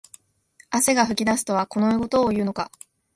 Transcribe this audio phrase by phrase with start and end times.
[0.71, 2.71] 汗が噴き出すとはこのことを言うのか